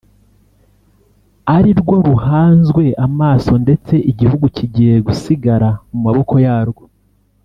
ari 1.55 1.71
rwo 1.79 1.95
ruhanzwe 2.07 2.83
amaso 3.05 3.53
ndetse 3.63 3.93
igihugu 4.11 4.45
kigiye 4.55 4.95
gusigara 5.07 5.69
mu 5.91 5.99
maboko 6.05 6.35
yarwo 6.45 6.83